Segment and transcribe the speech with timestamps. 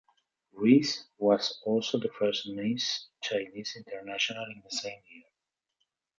[0.53, 5.25] Reis was also the first Miss Chinese International in the same year.